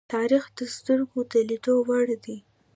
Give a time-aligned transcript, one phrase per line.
[0.13, 2.37] تاریخ د سترگو د لیدو وړ دی.